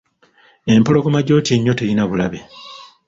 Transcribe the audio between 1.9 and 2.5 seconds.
bulabe.